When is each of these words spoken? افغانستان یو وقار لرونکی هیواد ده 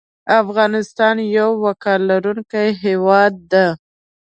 افغانستان 0.41 1.15
یو 1.37 1.49
وقار 1.65 1.99
لرونکی 2.09 2.67
هیواد 2.83 3.33
ده 3.51 3.65